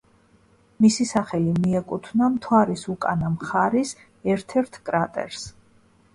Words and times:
მისი 0.85 1.05
სახელი 1.09 1.53
მიეკუთვნა 1.65 2.31
მთვარის 2.39 2.87
უკანა 2.95 3.31
მხარის 3.35 3.93
ერთ-ერთ 4.35 4.83
კრატერს. 4.91 5.47